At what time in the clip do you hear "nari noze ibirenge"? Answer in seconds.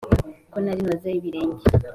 0.63-1.63